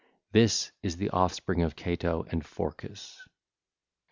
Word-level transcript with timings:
This 0.31 0.71
is 0.81 0.97
the 0.97 1.11
offspring 1.11 1.61
of 1.61 1.75
Ceto 1.75 2.25
and 2.33 2.43
Phorcys. 2.43 3.17